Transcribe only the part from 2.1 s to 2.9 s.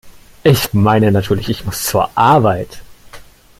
Arbeit!